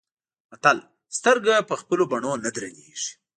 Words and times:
متل: 0.51 0.77
سترګه 1.17 1.53
په 1.69 1.75
خپلو 1.81 2.03
بڼو 2.11 2.31
نه 2.43 2.49
درنيږي. 2.55 3.09